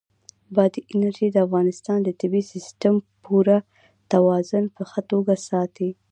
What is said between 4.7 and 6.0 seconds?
په ښه توګه ساتي.